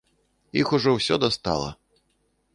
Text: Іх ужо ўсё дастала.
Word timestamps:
Іх 0.61 0.71
ужо 0.77 0.95
ўсё 0.95 1.15
дастала. 1.25 1.69